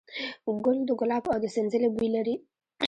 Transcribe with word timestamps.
ګل 0.65 0.77
د 0.87 0.91
ګلاب 0.99 1.23
او 1.33 1.39
د 1.43 1.45
سنځلې 1.55 1.89
بوی 1.95 2.09
لري. 2.15 2.35